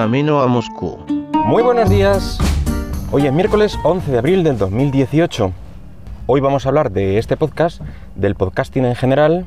camino 0.00 0.40
a 0.40 0.46
Moscú. 0.46 0.96
Muy 1.44 1.62
buenos 1.62 1.90
días. 1.90 2.38
Hoy 3.12 3.26
es 3.26 3.32
miércoles 3.34 3.78
11 3.84 4.10
de 4.10 4.16
abril 4.16 4.42
del 4.42 4.56
2018. 4.56 5.52
Hoy 6.26 6.40
vamos 6.40 6.64
a 6.64 6.70
hablar 6.70 6.90
de 6.90 7.18
este 7.18 7.36
podcast, 7.36 7.82
del 8.14 8.34
podcasting 8.34 8.86
en 8.86 8.94
general, 8.94 9.44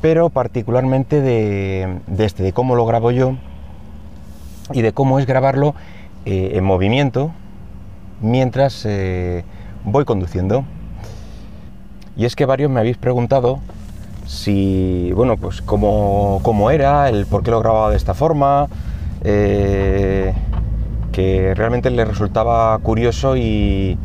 pero 0.00 0.30
particularmente 0.30 1.20
de, 1.20 1.98
este, 2.16 2.44
de 2.44 2.52
cómo 2.52 2.76
lo 2.76 2.86
grabo 2.86 3.10
yo 3.10 3.34
y 4.72 4.82
de 4.82 4.92
cómo 4.92 5.18
es 5.18 5.26
grabarlo 5.26 5.74
eh, 6.24 6.52
en 6.54 6.62
movimiento 6.62 7.32
mientras 8.20 8.86
eh, 8.86 9.44
voy 9.82 10.04
conduciendo. 10.04 10.64
Y 12.16 12.24
es 12.24 12.36
que 12.36 12.46
varios 12.46 12.70
me 12.70 12.78
habéis 12.78 12.98
preguntado 12.98 13.58
si, 14.28 15.10
bueno, 15.14 15.38
pues 15.38 15.62
cómo, 15.62 16.70
era, 16.70 17.08
el 17.08 17.24
por 17.24 17.42
qué 17.42 17.50
lo 17.50 17.60
grababa 17.60 17.90
de 17.90 17.96
esta 17.96 18.12
forma, 18.12 18.68
eh, 19.24 20.34
que 21.12 21.54
realmente 21.54 21.90
le 21.90 22.04
resultaba 22.04 22.78
curioso 22.80 23.38
y, 23.38 23.96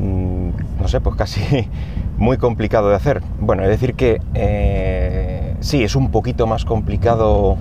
mm, 0.00 0.80
no 0.80 0.88
sé, 0.88 1.00
pues 1.00 1.14
casi 1.14 1.68
muy 2.18 2.36
complicado 2.36 2.88
de 2.88 2.96
hacer. 2.96 3.22
Bueno, 3.38 3.62
es 3.62 3.68
decir 3.68 3.94
que 3.94 4.20
eh, 4.34 5.54
sí, 5.60 5.84
es 5.84 5.94
un 5.94 6.10
poquito 6.10 6.48
más 6.48 6.64
complicado 6.64 7.56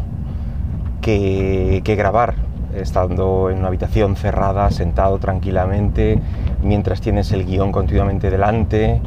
que, 1.02 1.81
que 1.84 1.95
grabar 1.95 2.34
estando 2.73 3.52
en 3.52 3.59
una 3.59 3.67
habitación 3.67 4.16
cerrada, 4.16 4.72
sentado 4.72 5.20
tranquilamente, 5.20 6.20
mientras 6.64 7.02
tienes 7.02 7.31
el 7.34 7.45
guion 7.45 7.72
continuamente 7.72 8.31
delante 8.31 9.00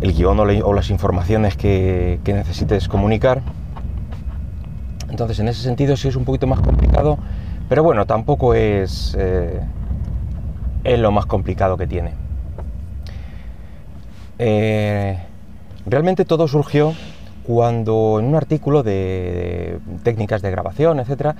el 0.00 0.12
guion 0.12 0.38
o, 0.38 0.72
las 0.72 0.90
informaciones 0.90 1.56
que, 1.56 2.20
necesites 2.24 2.88
comunicar. 2.88 3.42
Entonces, 5.10 5.38
en 5.40 5.48
ese 5.48 5.62
sentido 5.62 5.96
sí 5.96 6.08
es 6.08 6.16
un 6.16 6.24
poquito 6.24 6.46
más 6.46 6.60
complicado, 6.60 7.18
pero 7.68 7.82
bueno, 7.82 8.06
tampoco 8.06 8.54
es, 8.54 9.16
eh, 9.18 9.60
es 10.84 10.98
lo 10.98 11.10
más 11.10 11.26
complicado 11.26 11.76
que 11.76 11.86
tiene. 11.86 12.12
Eh, 14.38 15.18
realmente 15.86 16.24
todo 16.24 16.46
surgió 16.46 16.92
cuando 17.42 18.18
en 18.20 18.26
un 18.26 18.34
artículo 18.36 18.82
de, 18.82 19.78
técnicas 20.04 20.42
de 20.42 20.50
grabación, 20.50 21.00
etcétera, 21.00 21.34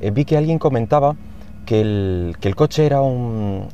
eh, 0.00 0.10
vi 0.10 0.24
que 0.24 0.36
alguien 0.36 0.58
comentaba 0.58 1.16
que 1.66 1.80
el, 1.80 2.36
que 2.38 2.48
el 2.48 2.54
coche 2.54 2.84
era 2.86 3.00
un, 3.00 3.68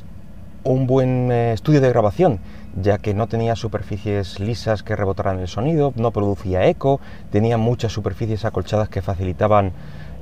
un 0.63 0.87
buen 0.87 1.33
estudio 1.33 1.81
de 1.81 1.89
grabación 1.89 2.39
ya 2.77 2.99
que 2.99 3.15
no 3.15 3.27
tenía 3.27 3.57
superficies 3.57 4.39
lisas 4.41 4.83
que 4.83 4.97
rebotaran 4.97 5.39
el 5.39 5.49
sonido, 5.49 5.93
no 5.97 6.11
producía 6.11 6.67
eco, 6.67 7.01
tenía 7.31 7.59
muchas 7.59 7.93
superficies 7.93 8.45
acolchadas 8.45 8.89
que 8.89 9.03
facilitaban 9.03 9.73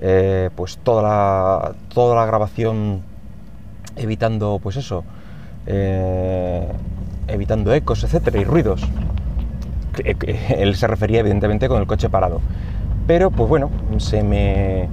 eh, 0.01 0.51
pues 0.55 0.79
toda 0.79 1.03
la, 1.03 1.75
toda 1.93 2.17
la 2.17 2.27
grabación 2.27 3.03
evitando 3.97 4.61
pues 4.63 4.77
eso, 4.77 5.05
eh, 5.67 6.67
evitando 7.27 7.73
ecos, 7.75 8.05
etcétera, 8.05 8.41
y 8.41 8.45
ruidos. 8.45 8.83
Él 10.49 10.77
se 10.77 10.87
refería 10.87 11.21
evidentemente 11.21 11.69
con 11.69 11.81
el 11.81 11.87
coche 11.87 12.09
parado. 12.09 12.41
Pero 13.07 13.31
pues 13.31 13.49
bueno, 13.49 13.71
se 13.99 14.23
me, 14.23 14.89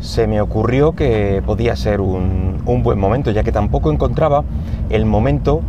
se 0.00 0.26
me 0.26 0.40
ocurrió 0.40 0.92
que 0.92 1.42
podía 1.44 1.76
ser 1.76 2.00
un, 2.00 2.62
un 2.66 2.82
buen 2.82 2.98
momento, 2.98 3.30
ya 3.30 3.44
que 3.44 3.52
tampoco 3.52 3.92
encontraba 3.92 4.44
el 4.90 5.04
momento 5.04 5.62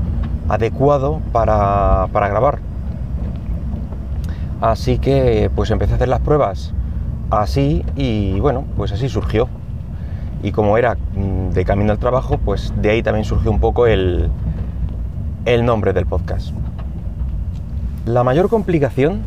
adecuado 0.49 1.21
para, 1.31 2.07
grabar. 2.13 2.59
Así 4.61 4.97
que 4.97 5.51
pues 5.55 5.71
empecé 5.71 5.93
a 5.93 5.95
hacer 5.95 6.07
las 6.07 6.21
pruebas 6.21 6.73
así 7.31 7.83
y 7.95 8.39
bueno, 8.39 8.65
pues 8.77 8.91
así 8.91 9.09
surgió. 9.09 9.47
Y 10.41 10.51
como 10.51 10.77
era 10.77 10.95
mm, 10.95 11.49
de 11.51 11.65
camino 11.65 11.91
al 11.91 11.99
trabajo, 11.99 12.37
pues 12.37 12.73
de 12.81 12.91
ahí 12.91 13.03
también 13.03 13.25
surgió 13.25 13.49
un 13.51 13.59
poco 13.59 13.87
el, 13.87 14.29
el 15.45 15.65
nombre 15.65 15.93
del 15.93 16.05
podcast. 16.05 16.53
La 18.05 18.23
mayor 18.23 18.49
complicación, 18.49 19.21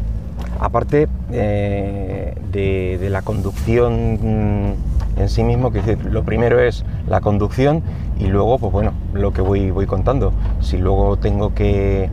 aparte 0.61 1.09
eh, 1.33 2.35
de, 2.53 3.09
la 3.11 3.23
conducción 3.23 4.71
mm, 4.71 4.96
en 5.17 5.29
sí 5.29 5.43
mismo, 5.43 5.73
que 5.73 5.97
lo 5.97 6.25
primero 6.25 6.61
es 6.61 6.85
la 7.09 7.21
conducción 7.21 7.83
y 8.19 8.27
luego, 8.27 8.59
pues 8.59 8.73
bueno, 8.73 8.93
lo 9.13 9.33
que 9.33 9.41
voy, 9.41 9.71
voy 9.71 9.87
contando. 9.87 10.33
Si 10.61 10.79
luego 10.79 11.17
tengo 11.17 11.55
que 11.55 12.11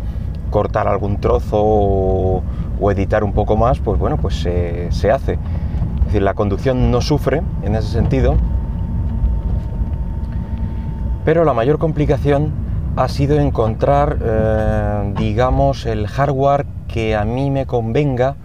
cortar 0.49 0.87
algún 0.87 1.19
trozo 1.19 1.59
o, 1.59 2.43
editar 2.91 3.23
un 3.23 3.31
poco 3.31 3.55
más, 3.55 3.79
pues 3.79 3.97
bueno, 3.97 4.17
pues 4.17 4.35
se, 4.35 5.11
hace. 5.11 5.33
Es 5.33 6.05
decir, 6.05 6.21
la 6.21 6.33
conducción 6.33 6.91
no 6.91 7.01
sufre 7.01 7.41
en 7.63 7.75
ese 7.75 7.87
sentido, 7.87 8.35
pero 11.23 11.45
la 11.45 11.53
mayor 11.53 11.79
complicación 11.79 12.51
ha 12.97 13.07
sido 13.07 13.39
encontrar, 13.39 14.17
eh, 14.21 15.13
digamos, 15.17 15.85
el 15.85 16.07
hardware 16.07 16.65
que 16.87 17.15
a 17.15 17.23
mí 17.23 17.49
me 17.49 17.65
convenga 17.65 18.35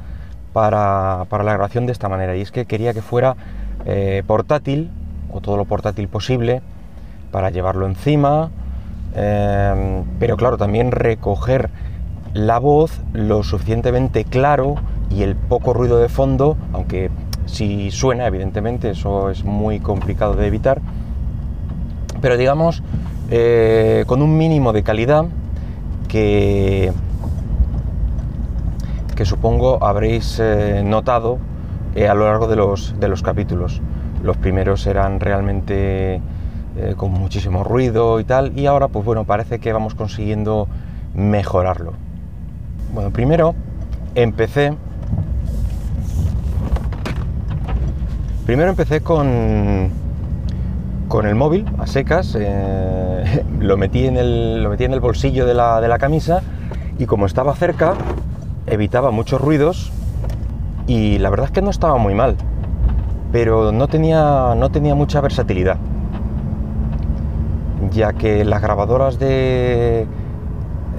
para, 0.52 1.26
la 1.30 1.52
grabación 1.52 1.86
de 1.86 1.92
esta 1.92 2.08
manera. 2.08 2.36
Y 2.36 2.40
es 2.40 2.50
que 2.50 2.64
quería 2.64 2.94
que 2.94 3.02
fuera 3.02 3.36
eh, 3.84 4.22
portátil, 4.26 4.90
o 5.30 5.40
todo 5.40 5.56
lo 5.56 5.64
portátil 5.64 6.08
posible, 6.08 6.62
para 7.30 7.50
llevarlo 7.50 7.86
encima, 7.86 8.50
em, 9.14 10.04
pero 10.18 10.36
claro, 10.36 10.56
también 10.56 10.90
recoger 10.90 11.70
la 12.34 12.58
voz 12.58 13.00
lo 13.12 13.42
suficientemente 13.42 14.24
claro 14.24 14.76
y 15.10 15.22
el 15.22 15.36
poco 15.36 15.72
ruido 15.72 15.98
de 15.98 16.08
fondo, 16.08 16.56
aunque 16.72 17.10
si 17.46 17.90
suena, 17.90 18.26
evidentemente, 18.26 18.90
eso 18.90 19.30
es 19.30 19.44
muy 19.44 19.80
complicado 19.80 20.34
de 20.34 20.46
evitar, 20.46 20.80
pero 22.20 22.36
digamos, 22.36 22.82
eh, 23.30 24.04
con 24.06 24.22
un 24.22 24.36
mínimo 24.36 24.72
de 24.72 24.82
calidad 24.82 25.26
que, 26.08 26.92
que 29.14 29.24
supongo 29.24 29.84
habréis 29.84 30.38
eh, 30.40 30.82
notado 30.84 31.38
eh, 31.94 32.09
a 32.09 32.15
lo 32.15 32.25
largo 32.25 32.47
de 32.47 32.56
los, 32.56 32.99
de 32.99 33.09
los 33.09 33.22
capítulos. 33.22 33.81
Los 34.22 34.37
primeros 34.37 34.87
eran 34.87 35.21
realmente 35.21 36.21
eh, 36.76 36.94
con 36.97 37.10
muchísimo 37.12 37.65
ruido 37.65 38.21
y 38.21 38.25
tal, 38.25 38.56
y 38.59 38.66
ahora 38.66 38.88
pues 38.88 39.04
bueno, 39.04 39.25
parece 39.25 39.59
que 39.59 39.72
vamos 39.72 39.94
consiguiendo 39.94 40.69
mejorarlo. 41.15 41.94
Bueno, 42.94 43.10
primero 43.10 43.54
empecé... 44.15 44.75
Primero 48.47 48.70
empecé 48.70 49.03
con, 49.03 49.91
con 51.09 51.26
el 51.26 51.34
móvil 51.34 51.66
a 51.78 51.87
secas, 51.87 52.34
eh, 52.38 53.44
lo, 53.60 53.76
metí 53.76 54.06
en 54.06 54.16
el, 54.16 54.62
lo 54.62 54.70
metí 54.70 54.84
en 54.84 54.94
el 54.94 55.00
bolsillo 55.00 55.47
de 55.47 55.55
la, 55.55 55.81
de 55.81 55.88
la 55.88 55.99
camisa 55.99 56.43
y 56.99 57.06
como 57.06 57.26
estaba 57.26 57.55
cerca, 57.55 57.94
evitaba 58.66 59.10
muchos 59.10 59.41
ruidos 59.41 59.93
y 60.88 61.19
la 61.19 61.31
verdad 61.31 61.47
es 61.47 61.53
que 61.53 61.62
no 61.62 61.71
estaba 61.71 61.97
muy 61.99 62.15
mal, 62.15 62.34
pero 63.31 63.71
no 63.71 63.87
tenía, 63.87 64.54
no 64.56 64.71
tenía 64.71 64.97
mucha 64.97 65.21
versatilidad 65.21 65.78
ya 67.91 68.12
que 68.12 68.44
las 68.44 68.62
grabadoras 68.62 69.19
de, 69.19 70.06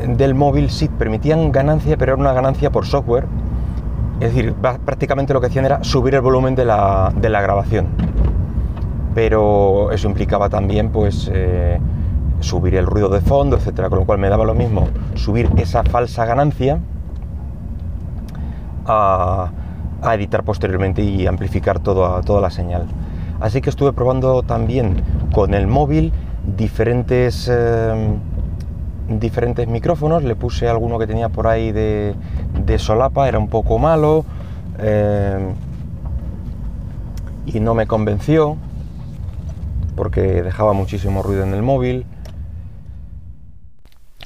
del 0.07 0.35
móvil 0.35 0.69
sí 0.69 0.87
permitían 0.87 1.51
ganancia, 1.51 1.97
pero 1.97 2.13
era 2.13 2.21
una 2.21 2.33
ganancia 2.33 2.71
por 2.71 2.85
software. 2.85 3.25
Es 4.19 4.33
decir, 4.33 4.53
prácticamente 4.53 5.33
lo 5.33 5.39
que 5.39 5.47
hacían 5.47 5.65
era 5.65 5.83
subir 5.83 6.15
el 6.15 6.21
volumen 6.21 6.55
de 6.55 6.65
la, 6.65 7.11
grabación. 7.21 7.87
Pero 9.15 9.91
eso 9.91 10.07
implicaba 10.07 10.49
también, 10.49 10.89
pues, 10.89 11.29
eh, 11.33 11.79
subir 12.41 12.75
el 12.75 12.85
ruido 12.85 13.09
de 13.09 13.21
fondo, 13.21 13.55
etcétera. 13.55 13.89
Con 13.89 13.99
lo 13.99 14.05
cual 14.05 14.19
me 14.19 14.29
daba 14.29 14.45
lo 14.45 14.53
mismo 14.53 14.87
subir 15.15 15.49
esa 15.57 15.83
falsa 15.83 16.25
ganancia 16.25 16.79
a, 18.85 19.51
editar 20.03 20.43
posteriormente 20.43 21.01
y 21.01 21.27
amplificar 21.27 21.79
toda, 21.79 22.21
toda 22.21 22.41
la 22.41 22.49
señal. 22.49 22.87
Así 23.39 23.61
que 23.61 23.69
estuve 23.69 23.93
probando 23.93 24.43
también 24.43 25.01
con 25.31 25.53
el 25.53 25.67
móvil 25.67 26.11
diferentes, 26.57 27.47
em, 27.47 28.17
diferentes 29.19 29.67
micrófonos, 29.67 30.23
le 30.23 30.35
puse 30.35 30.67
alguno 30.67 30.99
que 30.99 31.07
tenía 31.07 31.29
por 31.29 31.47
ahí 31.47 31.71
de, 31.71 32.15
solapa, 32.77 33.27
era 33.27 33.39
un 33.39 33.47
poco 33.47 33.79
malo 33.79 34.25
em, 34.77 35.53
y 37.45 37.59
no 37.59 37.73
me 37.73 37.87
convenció 37.87 38.57
porque 39.95 40.43
dejaba 40.43 40.73
muchísimo 40.73 41.23
ruido 41.23 41.43
en 41.43 41.53
el 41.53 41.61
móvil. 41.61 42.05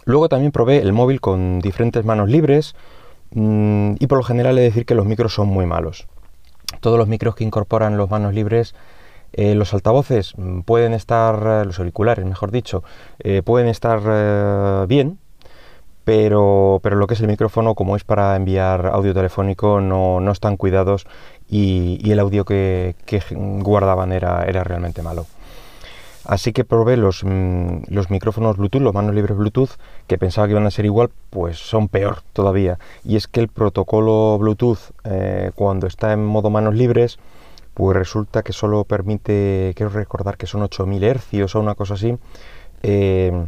Luego 0.05 0.29
también 0.29 0.51
probé 0.51 0.79
el 0.79 0.93
móvil 0.93 1.21
con 1.21 1.59
diferentes 1.59 2.03
manos 2.05 2.29
libres 2.29 2.75
y 3.35 4.07
por 4.07 4.17
lo 4.19 4.23
general 4.23 4.57
he 4.57 4.61
de 4.61 4.67
decir 4.67 4.85
que 4.85 4.95
los 4.95 5.05
micros 5.05 5.33
son 5.33 5.47
muy 5.47 5.65
malos. 5.65 6.07
Todos 6.81 6.97
los 6.97 7.07
micros 7.07 7.35
que 7.35 7.43
incorporan 7.43 7.97
los 7.97 8.09
manos 8.09 8.33
libres 8.33 8.75
eh, 9.33 9.55
los 9.55 9.73
altavoces 9.73 10.33
mm, 10.37 10.61
pueden 10.61 10.93
estar, 10.93 11.35
eh, 11.35 11.65
los 11.65 11.79
auriculares 11.79 12.23
mejor 12.25 12.51
dicho, 12.51 12.83
eh, 13.19 13.41
pueden 13.41 13.67
estar 13.67 14.87
bien, 14.87 15.17
pero, 16.03 16.79
pero 16.83 16.97
lo 16.97 17.07
que 17.07 17.15
es 17.15 17.21
el 17.21 17.27
micrófono, 17.27 17.75
como 17.75 17.95
es 17.95 18.03
para 18.03 18.35
enviar 18.35 18.87
audio 18.87 19.13
telefónico, 19.13 19.81
no, 19.81 20.19
no 20.19 20.31
están 20.31 20.57
cuidados 20.57 21.07
y, 21.49 22.11
el 22.11 22.19
audio 22.19 22.45
que, 22.45 22.95
guardaban 23.31 24.11
era, 24.11 24.43
era, 24.45 24.63
realmente 24.63 25.01
malo. 25.01 25.25
Así 26.25 26.53
que 26.53 26.63
probé 26.63 26.97
los, 26.97 27.23
mm, 27.23 27.83
los, 27.89 28.09
micrófonos 28.09 28.57
Bluetooth, 28.57 28.81
los 28.81 28.93
manos 28.93 29.13
libres 29.13 29.37
Bluetooth, 29.37 29.71
que 30.07 30.17
pensaba 30.17 30.47
que 30.47 30.51
iban 30.51 30.65
a 30.65 30.71
ser 30.71 30.85
igual, 30.85 31.09
pues 31.29 31.57
son 31.57 31.89
peor 31.89 32.21
todavía. 32.33 32.79
Y 33.03 33.17
es 33.17 33.27
que 33.27 33.39
el 33.41 33.49
protocolo 33.49 34.37
Bluetooth, 34.39 34.79
eh, 35.03 35.51
cuando 35.55 35.87
está 35.87 36.13
en 36.13 36.25
modo 36.25 36.49
manos 36.49 36.75
libres, 36.75 37.19
pues 37.73 37.97
resulta 37.97 38.43
que 38.43 38.53
solo 38.53 38.83
permite, 38.85 39.73
quiero 39.75 39.91
recordar 39.91 40.37
que 40.37 40.47
son 40.47 40.61
8000 40.63 41.03
hercios 41.03 41.55
o 41.55 41.59
una 41.59 41.75
cosa 41.75 41.95
así. 41.95 42.17
Eh, 42.83 43.45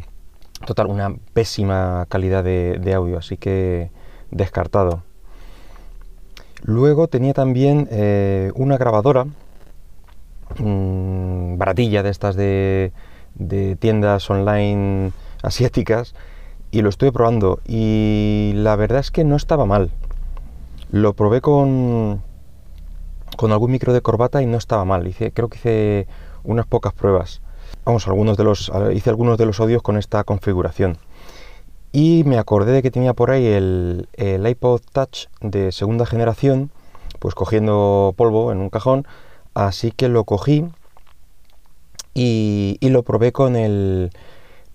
total, 0.66 0.88
una 0.88 1.16
pésima 1.34 2.06
calidad 2.10 2.44
de 2.44 2.94
audio, 2.94 3.18
así 3.20 3.38
que 3.38 3.90
descartado. 4.32 5.04
Luego 6.64 7.08
tenía 7.08 7.34
también 7.34 7.88
eh, 7.92 8.52
una 8.56 8.78
grabadora, 8.78 9.28
mm, 10.60 11.58
baratilla 11.58 12.04
de 12.04 12.10
estas 12.10 12.36
de, 12.36 12.92
tiendas 13.80 14.30
online 14.30 15.12
asiáticas, 15.44 16.16
y 16.72 16.82
lo 16.82 16.90
estuve 16.90 17.12
probando. 17.12 17.60
Y 17.66 18.54
la 18.56 18.76
verdad 18.76 19.00
es 19.00 19.12
que 19.12 19.24
no 19.24 19.36
estaba 19.36 19.66
mal. 19.66 19.92
Lo 20.92 21.14
probé 21.14 21.42
con, 21.42 22.22
con 23.38 23.52
algún 23.52 23.72
micro 23.72 23.94
de 23.94 24.02
corbata 24.02 24.42
y 24.42 24.46
no 24.46 24.58
estaba 24.58 24.86
mal. 24.86 25.08
Hice, 25.08 25.32
creo 25.32 25.50
que 25.50 25.58
hice 25.58 26.08
unas 26.44 26.66
pocas 26.66 26.94
pruebas. 26.94 27.42
Vamos, 27.86 28.08
algunos 28.08 28.38
de 28.38 28.44
los, 28.44 28.72
hice 28.94 29.10
algunos 29.10 29.38
de 29.38 29.46
los 29.46 29.60
audios 29.60 29.82
con 29.82 29.98
esta 29.98 30.24
configuración. 30.24 30.98
Y 31.92 32.24
me 32.26 32.38
acordé 32.38 32.74
de 32.74 32.82
que 32.82 32.92
tenía 32.92 33.14
por 33.14 33.32
ahí 33.32 33.46
el, 33.48 34.10
iPod 34.18 34.82
Touch 34.92 35.28
de 35.40 35.72
segunda 35.72 36.06
generación, 36.06 36.70
pues 37.20 37.36
cogiendo 37.36 38.14
polvo 38.18 38.52
en 38.52 38.60
un 38.60 38.70
cajón, 38.70 39.08
así 39.56 39.92
que 39.92 40.10
lo 40.10 40.26
cogí 40.26 40.66
y, 42.14 42.78
lo 42.82 43.04
probé 43.04 43.32
con 43.32 43.56
el, 43.56 44.12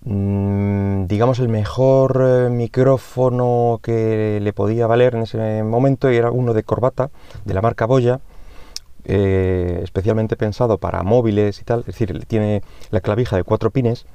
mm, 0.03 1.05
digamos, 1.07 1.39
el 1.39 1.49
mejor 1.49 2.21
eh, 2.23 2.49
micrófono 2.49 3.79
que 3.81 4.39
le 4.41 4.53
podía 4.53 4.87
valer 4.87 5.15
en 5.15 5.23
ese 5.23 5.63
momento 5.63 6.11
y 6.11 6.17
era 6.17 6.31
uno 6.31 6.53
de 6.53 6.63
corbata 6.63 7.09
de 7.45 7.53
la 7.53 7.61
marca 7.61 7.85
Boya, 7.85 8.19
eh, 9.05 9.79
especialmente 9.83 10.35
pensado 10.35 10.77
para 10.77 11.03
móviles 11.03 11.59
y 11.61 11.63
tal, 11.63 11.81
es 11.81 11.85
decir, 11.87 12.25
tiene 12.27 12.61
la 12.91 13.01
clavija 13.01 13.37
de 13.37 13.43
cuatro 13.43 13.71
pines 13.71 14.05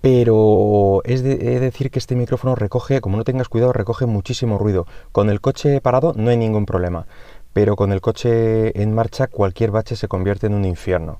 pero 0.00 1.02
es 1.04 1.22
de, 1.22 1.36
decir 1.60 1.90
que 1.90 1.98
este 1.98 2.16
micrófono 2.16 2.54
recoge, 2.54 3.00
como 3.00 3.16
no 3.16 3.24
tengas 3.24 3.48
cuidado, 3.48 3.72
recoge 3.72 4.06
muchísimo 4.06 4.56
ruido. 4.58 4.86
Con 5.12 5.28
el 5.28 5.40
coche 5.40 5.80
parado 5.80 6.14
no 6.16 6.30
hay 6.30 6.36
ningún 6.36 6.66
problema, 6.66 7.06
pero 7.52 7.76
con 7.76 7.92
el 7.92 8.00
coche 8.00 8.80
en 8.80 8.94
marcha 8.94 9.26
cualquier 9.26 9.70
bache 9.70 9.96
se 9.96 10.08
convierte 10.08 10.46
en 10.46 10.54
un 10.54 10.64
infierno. 10.64 11.18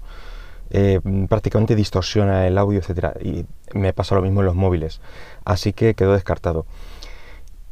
Eh, 0.72 1.00
prácticamente 1.28 1.74
distorsiona 1.74 2.46
el 2.46 2.56
audio, 2.56 2.78
etcétera, 2.78 3.14
y 3.20 3.44
me 3.74 3.92
pasa 3.92 4.14
lo 4.14 4.22
mismo 4.22 4.40
en 4.40 4.46
los 4.46 4.54
móviles, 4.54 5.00
así 5.44 5.72
que 5.72 5.94
quedó 5.94 6.12
descartado. 6.12 6.64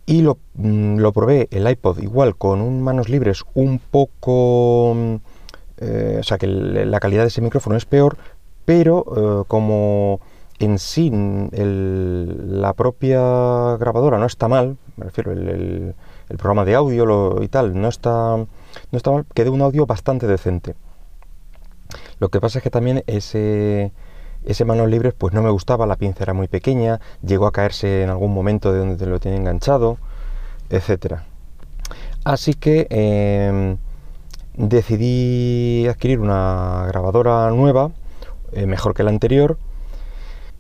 Y 0.05 0.23
lo, 0.23 0.39
mm, 0.55 1.01
probé 1.13 1.49
el 1.53 1.69
iPod 1.69 1.99
igual 1.99 2.37
con 2.37 2.83
manos 2.83 3.09
libres 3.09 3.45
un 3.55 3.79
poco, 3.79 4.95
mm, 4.97 5.15
eh, 5.79 6.17
o 6.19 6.23
sea 6.25 6.39
que 6.39 6.47
la 6.49 6.99
calidad 6.99 7.23
de 7.23 7.29
ese 7.29 7.41
micrófono 7.41 7.77
es 7.77 7.85
peor, 7.85 8.17
pero 8.65 9.43
eh, 9.43 9.45
como 9.47 10.21
en 10.59 10.79
sí 10.79 11.11
la 11.13 12.73
propia 12.73 13.77
grabadora 13.77 14.19
no 14.19 14.27
está 14.27 14.49
mal, 14.49 14.77
me 14.97 15.05
refiero, 15.05 15.33
el, 15.33 15.95
programa 16.37 16.65
de 16.65 16.75
audio 16.75 17.43
y 17.43 17.49
tal, 17.49 17.81
no 17.81 17.89
está, 17.89 18.37
no 18.37 18.47
está 18.93 19.11
mal, 19.11 19.25
quedó 19.35 19.53
un 19.53 19.63
audio 19.63 19.87
bastante 19.87 20.27
decente. 20.27 20.75
Lo 22.19 22.29
que 22.29 22.41
pasa 22.41 22.59
es 22.59 22.63
que 22.63 22.71
también 22.71 23.03
ese, 23.07 23.93
ese 24.45 24.65
manos 24.65 24.89
libres 24.89 25.15
pues 25.17 25.33
no 25.33 25.43
me 25.43 25.51
gustaba, 25.51 25.87
la 25.87 25.97
pinza 25.97 26.25
era 26.25 26.35
muy 26.35 26.49
pequeña, 26.49 27.01
llegó 27.23 27.47
a 27.47 27.53
caerse 27.53 28.03
en 28.03 28.11
algún 28.11 28.35
momento 28.35 28.73
de 28.73 28.81
donde 28.81 28.97
te 28.97 29.07
lo 29.07 29.21
tiene 29.21 29.39
enganchado, 29.39 29.99
etcétera. 30.69 31.25
Así 32.25 32.55
que 32.55 32.87
em, 32.91 33.79
decidí 34.55 35.87
adquirir 35.87 36.21
una 36.21 36.85
grabadora 36.89 37.51
nueva, 37.51 37.91
eh, 38.53 38.67
mejor 38.67 38.95
que 38.95 39.03
la 39.03 39.11
anterior, 39.11 39.59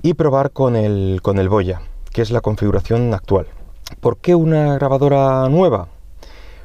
y 0.02 0.14
probar 0.14 0.52
con 0.52 0.76
el, 0.76 1.20
con 1.22 1.38
el 1.38 1.48
Boya, 1.48 1.82
que 2.12 2.22
es 2.22 2.30
la 2.30 2.40
configuración 2.40 3.12
actual. 3.12 3.46
¿Por 4.00 4.18
qué 4.18 4.34
una 4.34 4.74
grabadora 4.74 5.48
nueva? 5.48 5.88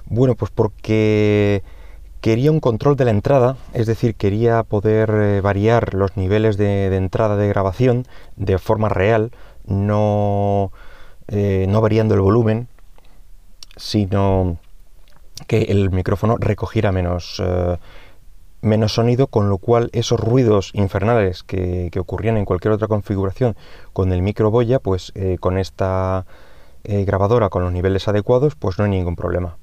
Bueno, 0.06 0.36
pues 0.36 0.52
porque 0.52 1.64
quería 2.22 2.52
un 2.52 2.60
control 2.60 2.96
de 2.96 3.06
la 3.06 3.12
entrada, 3.12 3.58
es 3.74 3.88
decir, 3.88 4.16
quería 4.16 4.64
poder 4.64 5.10
eh, 5.10 5.42
variar 5.42 5.94
los 5.94 6.16
niveles 6.16 6.58
de, 6.58 6.86
entrada 6.96 7.36
de 7.36 7.48
grabación 7.48 8.06
de 8.36 8.58
forma 8.60 8.90
real, 8.90 9.32
no, 9.66 10.72
eh, 11.28 11.66
no 11.68 11.82
variando 11.82 12.14
el 12.14 12.22
volumen, 12.22 12.68
sino 13.76 14.58
que 15.48 15.64
el 15.64 15.90
micrófono 15.92 16.38
recogiera 16.38 16.92
menos, 16.92 17.42
eh, 17.44 17.78
menos 18.62 18.94
sonido, 18.94 19.28
con 19.28 19.50
lo 19.50 19.58
cual 19.58 19.90
esos 19.94 20.20
ruidos 20.20 20.72
infernales 20.74 21.44
que, 21.44 21.90
ocurrían 21.98 22.38
en 22.38 22.46
cualquier 22.46 22.74
otra 22.74 22.88
configuración 22.88 23.56
con 23.92 24.14
el 24.14 24.22
micro 24.22 24.52
boya, 24.52 24.80
pues 24.80 25.12
con 25.40 25.58
esta 25.58 26.26
eh, 26.84 27.06
grabadora 27.06 27.50
con 27.50 27.64
los 27.64 27.72
niveles 27.72 28.08
adecuados, 28.08 28.56
pues 28.56 28.78
no 28.78 28.86
hay 28.86 28.92
ningún 28.92 29.16
problema. 29.16 29.58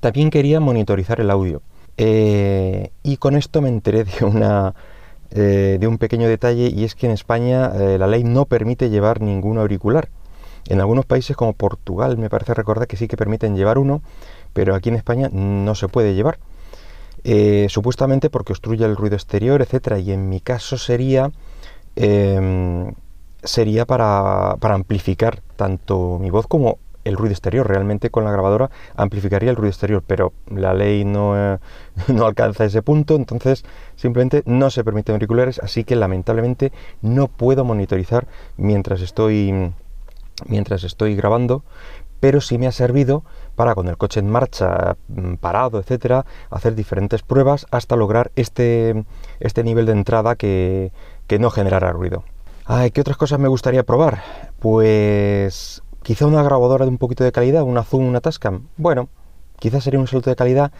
También 0.00 0.30
quería 0.30 0.60
monitorizar 0.60 1.20
el 1.20 1.30
audio. 1.30 1.62
Eh, 1.96 2.90
y 3.02 3.16
con 3.16 3.36
esto 3.36 3.62
me 3.62 3.68
enteré 3.68 4.04
de, 4.04 4.24
una, 4.24 4.74
de 5.30 5.86
un 5.86 5.98
pequeño 5.98 6.28
detalle 6.28 6.70
y 6.74 6.84
es 6.84 6.94
que 6.94 7.06
en 7.06 7.12
España 7.12 7.68
la 7.68 8.06
ley 8.06 8.24
no 8.24 8.44
permite 8.44 8.90
llevar 8.90 9.20
ningún 9.20 9.58
auricular. 9.58 10.08
En 10.68 10.80
algunos 10.80 11.06
países 11.06 11.36
como 11.36 11.52
Portugal 11.52 12.18
me 12.18 12.28
parece 12.28 12.52
recordar 12.52 12.88
que 12.88 12.96
sí 12.96 13.08
que 13.08 13.16
permiten 13.16 13.56
llevar 13.56 13.78
uno, 13.78 14.02
pero 14.52 14.74
aquí 14.74 14.88
en 14.88 14.96
España 14.96 15.28
no 15.32 15.74
se 15.74 15.88
puede 15.88 16.14
llevar. 16.14 16.38
Eh, 17.28 17.66
supuestamente 17.68 18.30
porque 18.30 18.52
obstruye 18.52 18.84
el 18.84 18.94
ruido 18.94 19.16
exterior, 19.16 19.60
etcétera, 19.60 19.98
y 19.98 20.12
en 20.12 20.28
mi 20.28 20.40
caso 20.40 20.78
sería 20.78 21.32
em, 21.96 22.92
sería 23.46 23.86
para, 23.86 24.52
amplificar 24.60 25.40
tanto 25.56 26.18
mi 26.20 26.30
voz 26.30 26.46
como 26.46 26.78
el 27.04 27.16
ruido 27.16 27.32
exterior. 27.32 27.66
Realmente 27.66 28.10
con 28.10 28.24
la 28.24 28.32
grabadora 28.32 28.70
amplificaría 28.96 29.50
el 29.50 29.56
ruido 29.56 29.70
exterior, 29.70 30.02
pero 30.06 30.32
la 30.50 30.74
ley 30.74 31.04
no, 31.04 31.54
eh, 31.54 31.58
no 32.08 32.26
alcanza 32.26 32.64
ese 32.64 32.82
punto, 32.82 33.16
entonces 33.16 33.64
simplemente 33.94 34.42
no 34.46 34.70
se 34.70 34.84
permiten 34.84 35.14
auriculares, 35.14 35.60
así 35.60 35.84
que 35.84 35.96
lamentablemente 35.96 36.72
no 37.02 37.28
puedo 37.28 37.64
monitorizar 37.64 38.26
mientras 38.56 39.00
estoy 39.00 39.72
mientras 40.48 40.84
estoy 40.84 41.16
grabando, 41.16 41.64
pero 42.20 42.40
sí 42.40 42.58
me 42.58 42.66
ha 42.66 42.72
servido 42.72 43.24
para 43.54 43.74
con 43.74 43.88
el 43.88 43.96
coche 43.96 44.20
en 44.20 44.30
marcha, 44.30 44.96
mm, 45.08 45.34
parado, 45.34 45.78
etcétera, 45.78 46.26
hacer 46.50 46.74
diferentes 46.74 47.22
pruebas 47.22 47.66
hasta 47.70 47.96
lograr 47.96 48.30
este, 48.36 49.04
este 49.40 49.64
nivel 49.64 49.86
de 49.86 49.92
entrada 49.92 50.36
que, 50.36 50.92
no 51.38 51.50
generara 51.50 51.92
ruido. 51.92 52.24
Ay, 52.68 52.90
¿Qué 52.90 53.00
otras 53.00 53.16
cosas 53.16 53.38
me 53.38 53.46
gustaría 53.46 53.84
probar? 53.84 54.22
Pues 54.58 55.82
quizá 56.02 56.26
una 56.26 56.42
grabadora 56.42 56.84
de 56.84 56.90
un 56.90 56.98
poquito 56.98 57.22
de 57.22 57.30
calidad, 57.30 57.62
una 57.62 57.84
Zoom, 57.84 58.06
una 58.08 58.20
Tascam. 58.20 58.66
Bueno, 58.76 59.08
quizás 59.60 59.84
sería 59.84 60.00
un 60.00 60.08
salto 60.08 60.30
de 60.30 60.36
calidad, 60.36 60.72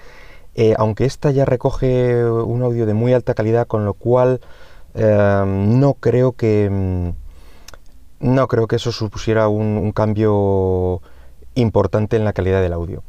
eh, 0.56 0.74
aunque 0.78 1.04
esta 1.04 1.30
ya 1.30 1.44
recoge 1.44 2.24
un 2.24 2.62
audio 2.64 2.86
de 2.86 2.94
muy 2.94 3.12
alta 3.12 3.34
calidad, 3.34 3.68
con 3.68 3.84
lo 3.84 3.94
cual 3.94 4.40
eh, 4.94 5.44
no 5.46 5.94
creo 5.94 6.32
que 6.32 6.68
mm, 6.68 7.10
no 8.18 8.48
creo 8.48 8.66
que 8.66 8.76
eso 8.76 8.90
supusiera 8.90 9.46
un 9.46 9.92
cambio 9.92 11.00
importante 11.54 12.16
en 12.16 12.24
la 12.24 12.32
calidad 12.32 12.62
del 12.62 12.72
audio. 12.72 13.04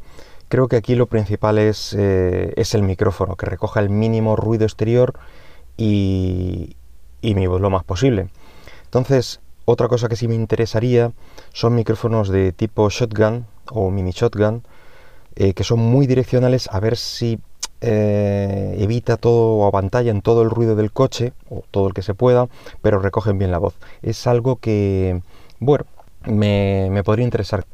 Creo 0.48 0.68
que 0.68 0.76
aquí 0.76 0.94
lo 0.94 1.06
principal 1.06 1.58
es, 1.58 1.96
eh, 1.98 2.52
es 2.56 2.74
el 2.74 2.82
micrófono, 2.82 3.34
que 3.34 3.46
recoja 3.46 3.80
el 3.80 3.90
mínimo 3.90 4.36
ruido 4.36 4.64
exterior 4.64 5.14
y, 5.76 6.76
y 7.20 7.34
mi 7.34 7.48
voz 7.48 7.60
lo 7.60 7.70
más 7.70 7.82
posible. 7.82 8.28
Entonces, 8.88 9.40
otra 9.66 9.86
cosa 9.86 10.08
que 10.08 10.16
sí 10.16 10.28
me 10.28 10.34
interesaría 10.34 11.12
son 11.52 11.74
micrófonos 11.74 12.30
de 12.30 12.52
tipo 12.52 12.88
shotgun 12.88 13.44
o 13.70 13.90
mini 13.90 14.12
shotgun, 14.12 14.62
eh, 15.36 15.52
que 15.52 15.62
son 15.62 15.78
muy 15.78 16.06
direccionales 16.06 16.70
a 16.72 16.80
ver 16.80 16.96
si 16.96 17.38
eh, 17.82 18.76
evita 18.78 19.18
todo 19.18 19.58
o 19.58 19.70
pantalla 19.70 20.10
en 20.10 20.22
todo 20.22 20.40
el 20.40 20.48
ruido 20.48 20.74
del 20.74 20.90
coche, 20.90 21.34
o 21.50 21.64
todo 21.70 21.86
el 21.88 21.92
que 21.92 22.00
se 22.00 22.14
pueda, 22.14 22.48
pero 22.80 22.98
recogen 22.98 23.38
bien 23.38 23.50
la 23.50 23.58
voz. 23.58 23.74
Es 24.00 24.26
algo 24.26 24.56
que, 24.56 25.20
bueno, 25.60 25.84
me, 26.24 26.88
me 26.90 27.04
podría 27.04 27.24
interesar. 27.24 27.66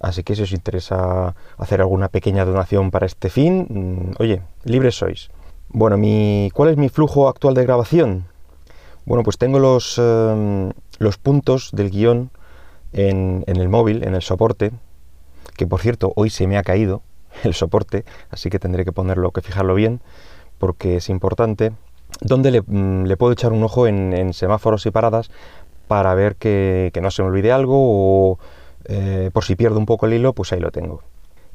Así 0.00 0.24
que 0.24 0.34
si 0.34 0.42
os 0.42 0.52
interesa 0.52 1.36
hacer 1.58 1.80
alguna 1.80 2.08
pequeña 2.08 2.44
donación 2.44 2.90
para 2.90 3.06
este 3.06 3.30
fin, 3.30 3.66
mm, 3.68 4.20
oye, 4.20 4.42
libres 4.64 4.96
sois. 4.96 5.30
Bueno, 5.68 5.96
mi, 5.96 6.50
¿cuál 6.54 6.70
es 6.70 6.76
mi 6.76 6.88
flujo 6.88 7.28
actual 7.28 7.54
de 7.54 7.62
grabación? 7.62 8.24
Bueno, 9.04 9.22
pues 9.22 9.38
tengo 9.38 9.58
los, 9.58 9.98
em, 9.98 10.72
los 10.98 11.18
puntos 11.18 11.70
del 11.72 11.90
guion 11.90 12.30
en, 12.92 13.44
el 13.46 13.68
móvil, 13.68 14.04
en 14.04 14.14
el 14.14 14.22
soporte, 14.22 14.72
que 15.56 15.66
por 15.66 15.80
cierto 15.80 16.12
hoy 16.16 16.30
se 16.30 16.46
me 16.46 16.58
ha 16.58 16.62
caído 16.62 17.02
el 17.44 17.54
soporte, 17.54 18.04
así 18.30 18.50
que 18.50 18.58
tendré 18.58 18.84
que 18.84 18.92
ponerlo, 18.92 19.30
que 19.30 19.42
fijarlo 19.42 19.74
bien, 19.74 20.00
porque 20.58 20.96
es 20.96 21.08
importante, 21.08 21.72
donde 22.20 22.50
le, 22.50 22.62
mm, 22.62 23.16
puedo 23.18 23.32
echar 23.32 23.52
un 23.52 23.62
ojo 23.62 23.86
en, 23.86 24.32
semáforos 24.34 24.84
y 24.86 24.90
paradas 24.90 25.30
para 25.88 26.14
ver 26.14 26.36
que, 26.36 26.92
no 27.02 27.10
se 27.10 27.22
me 27.22 27.28
olvide 27.28 27.52
algo 27.52 27.76
o 27.76 28.38
eh, 28.84 29.30
por 29.32 29.44
si 29.44 29.56
pierdo 29.56 29.78
un 29.78 29.86
poco 29.86 30.06
el 30.06 30.14
hilo, 30.14 30.32
pues 30.34 30.52
ahí 30.52 30.60
lo 30.60 30.70
tengo. 30.70 31.02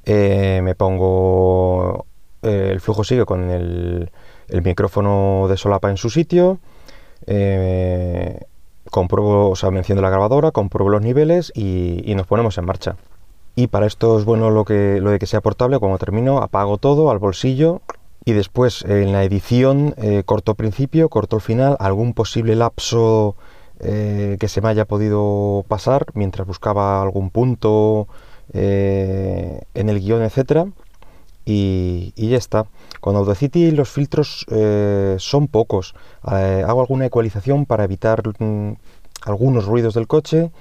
Eh, 0.06 0.60
me 0.64 0.76
pongo 0.76 2.06
eh, 2.46 2.70
el 2.72 2.80
flujo 2.80 3.04
sigue 3.04 3.26
con 3.26 3.50
el, 3.50 4.12
micrófono 4.64 5.48
de 5.50 5.58
solapa 5.58 5.90
en 5.90 5.98
su 5.98 6.12
sitio, 6.12 6.60
compruebo, 8.90 9.50
o 9.50 9.56
sea, 9.56 9.72
me 9.72 9.80
enciendo 9.80 10.02
la 10.02 10.10
grabadora, 10.10 10.52
compruebo 10.52 10.90
los 10.90 11.02
niveles 11.02 11.52
y, 11.56 12.14
nos 12.16 12.28
ponemos 12.28 12.58
en 12.58 12.66
marcha. 12.66 12.96
Y 13.56 13.68
para 13.68 13.86
esto 13.86 14.20
es 14.20 14.26
bueno 14.26 14.52
lo, 14.52 14.66
que, 14.66 15.00
lo 15.02 15.12
de 15.12 15.20
que 15.20 15.28
sea 15.28 15.42
portable, 15.42 15.80
cuando 15.80 15.98
termino 15.98 16.40
apago 16.40 16.78
todo 16.78 17.10
al 17.10 17.20
bolsillo 17.20 17.82
y 18.26 18.34
después 18.34 18.84
en 18.84 19.14
la 19.14 19.24
edición 19.24 19.96
corto 20.26 20.56
principio, 20.56 21.10
corto 21.10 21.38
el 21.38 21.42
final, 21.42 21.78
algún 21.80 22.14
posible 22.14 22.56
lapso 22.56 23.36
que 23.80 24.48
se 24.48 24.62
me 24.62 24.70
haya 24.70 24.86
podido 24.86 25.64
pasar 25.68 26.06
mientras 26.14 26.48
buscaba 26.48 27.02
algún 27.02 27.30
punto 27.30 28.08
eh, 28.54 29.62
en 29.74 29.90
el 29.90 30.00
guion, 30.00 30.22
etcétera. 30.24 30.68
Y, 31.46 32.14
ya 32.16 32.38
está. 32.38 32.66
Con 33.02 33.16
Audacity 33.16 33.72
los 33.72 33.90
filtros 33.90 34.46
eh, 34.50 35.16
son 35.20 35.48
pocos. 35.48 35.94
Eh, 36.32 36.64
hago 36.66 36.82
alguna 36.82 37.06
ecualización 37.06 37.66
para 37.66 37.84
evitar 37.84 38.24
mm, 38.40 38.74
algunos 39.26 39.66
ruidos 39.66 39.94
del 39.94 40.08
coche. 40.08 40.52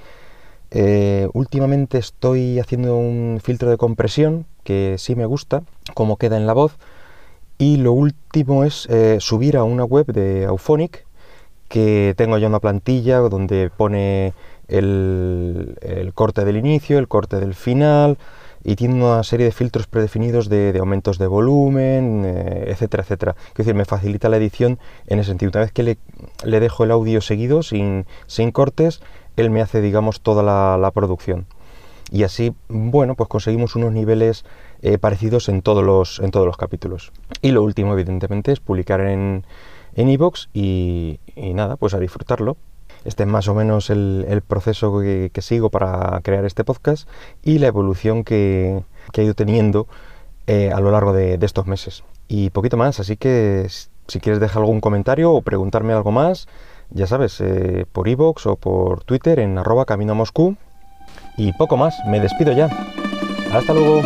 últimamente 1.33 1.99
estoy 1.99 2.59
haciendo 2.59 2.97
un 2.97 3.41
filtro 3.43 3.71
de 3.71 3.77
compresión 3.77 4.45
que 4.65 4.97
sí 4.99 5.15
me 5.15 5.27
gusta, 5.27 5.63
como 5.95 6.17
queda 6.17 6.37
en 6.37 6.47
la 6.47 6.53
voz. 6.53 6.77
Y 7.59 7.77
lo 7.77 7.93
último 7.93 8.65
es 8.65 8.89
subir 9.21 9.57
a 9.57 9.65
una 9.65 9.85
web 9.85 10.07
de 10.07 10.47
Auphonic, 10.47 11.07
que 11.69 12.15
tengo 12.17 12.39
ya 12.39 12.49
una 12.49 12.61
plantilla 12.61 13.19
donde 13.19 13.71
pone 13.71 14.35
el, 14.69 16.13
corte 16.15 16.45
del 16.45 16.57
inicio, 16.57 16.99
el 16.99 17.09
corte 17.09 17.41
del 17.41 17.55
final 17.55 18.19
y 18.65 18.77
tiene 18.77 18.95
una 18.95 19.23
serie 19.23 19.47
de 19.47 19.53
filtros 19.53 19.87
predefinidos 19.87 20.49
de, 20.49 20.77
aumentos 20.81 21.19
de 21.19 21.27
volumen, 21.27 22.25
eh, 22.25 22.65
etcétera, 22.69 23.03
etcétera. 23.03 23.37
Es 23.51 23.55
decir, 23.59 23.75
me 23.75 23.85
facilita 23.85 24.29
la 24.29 24.39
edición 24.39 24.79
en 25.07 25.19
ese 25.19 25.29
sentido. 25.29 25.51
Una 25.55 25.61
vez 25.61 25.73
que 25.73 25.83
le, 25.83 26.61
dejo 26.61 26.85
el 26.85 26.91
audio 26.91 27.21
seguido, 27.21 27.63
sin, 27.63 28.07
sin, 28.27 28.51
cortes, 28.51 29.03
él 29.37 29.51
me 29.51 29.61
hace, 29.61 29.81
digamos, 29.81 30.23
toda 30.23 30.43
la, 30.43 30.91
producción. 30.93 31.47
Y 32.11 32.23
así, 32.23 32.55
bueno, 32.69 33.15
pues 33.15 33.29
conseguimos 33.29 33.77
unos 33.77 33.93
niveles 33.93 34.45
eh, 34.83 34.99
parecidos 34.99 35.49
en 35.49 35.63
todos, 35.63 35.85
los, 35.85 36.21
en 36.21 36.31
todos 36.31 36.47
los 36.47 36.57
capítulos. 36.57 37.13
Y 37.43 37.51
lo 37.51 37.63
último, 37.63 37.93
evidentemente, 37.93 38.53
es 38.53 38.61
publicar 38.61 39.01
en 39.01 39.45
en 39.97 40.09
y 40.53 41.19
nada, 41.37 41.77
pues 41.77 41.95
a 41.95 41.99
disfrutarlo. 41.99 42.57
Este 43.05 43.25
es 43.25 43.29
más 43.29 43.49
o 43.49 43.55
menos 43.55 43.91
el, 43.91 44.43
proceso 44.47 45.01
que, 45.01 45.31
sigo 45.41 45.71
para 45.71 46.21
crear 46.23 46.45
este 46.45 46.65
podcast 46.65 47.09
y 47.43 47.59
la 47.59 47.67
evolución 47.67 48.25
que, 48.25 48.83
he 49.15 49.23
ido 49.23 49.35
teniendo 49.35 49.87
eh, 50.47 50.71
a 50.73 50.81
lo 50.81 50.91
largo 50.91 51.13
de, 51.13 51.39
estos 51.43 51.67
meses. 51.67 52.05
Y 52.29 52.51
poquito 52.51 52.77
más, 52.77 53.01
así 53.01 53.17
que 53.17 53.67
si 54.07 54.21
quieres 54.21 54.41
dejar 54.41 54.63
algún 54.63 54.81
comentario 54.81 55.33
o 55.33 55.43
preguntarme 55.43 55.93
algo 55.93 56.13
más, 56.13 56.49
ya 56.91 57.07
sabes, 57.07 57.41
eh, 57.41 57.87
por 57.93 58.09
iVoox 58.09 58.47
o 58.47 58.57
por 58.57 59.05
Twitter 59.05 59.39
en 59.39 59.59
arroba 59.59 59.85
camino 59.85 60.15
Moscú. 60.15 60.57
Y 61.37 61.53
poco 61.53 61.77
más, 61.77 61.95
me 62.07 62.21
despido 62.21 62.53
ya. 62.53 62.69
Hasta 63.53 63.73
luego. 63.73 64.03